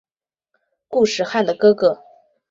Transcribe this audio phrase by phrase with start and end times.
[0.87, 2.01] 固始汗的哥哥。